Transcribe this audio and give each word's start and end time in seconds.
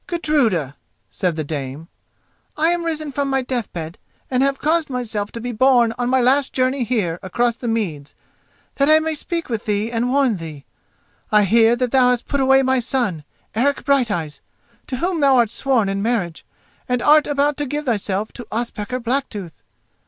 "Gudruda," 0.07 0.77
said 1.11 1.35
the 1.35 1.43
dame, 1.43 1.87
"I 2.57 2.69
am 2.69 2.85
risen 2.85 3.11
from 3.11 3.29
my 3.29 3.43
deathbed, 3.43 3.99
and 4.31 4.41
I 4.41 4.47
have 4.47 4.57
caused 4.57 4.89
myself 4.89 5.31
to 5.33 5.39
be 5.39 5.51
borne 5.51 5.93
on 5.95 6.09
my 6.09 6.19
last 6.19 6.53
journey 6.53 6.83
here 6.83 7.19
across 7.21 7.55
the 7.55 7.67
meads, 7.67 8.15
that 8.77 8.89
I 8.89 8.97
may 8.97 9.13
speak 9.13 9.47
with 9.47 9.65
thee 9.65 9.91
and 9.91 10.09
warn 10.11 10.37
thee. 10.37 10.65
I 11.31 11.43
hear 11.43 11.75
that 11.75 11.91
thou 11.91 12.09
hast 12.09 12.27
put 12.27 12.39
away 12.39 12.63
my 12.63 12.79
son, 12.79 13.23
Eric 13.53 13.85
Brighteyes, 13.85 14.41
to 14.87 14.97
whom 14.97 15.19
thou 15.19 15.37
art 15.37 15.51
sworn 15.51 15.87
in 15.87 16.01
marriage, 16.01 16.47
and 16.89 17.03
art 17.03 17.27
about 17.27 17.55
to 17.57 17.67
give 17.67 17.85
thyself 17.85 18.31
to 18.33 18.47
Ospakar 18.51 18.99
Blacktooth. 18.99 19.61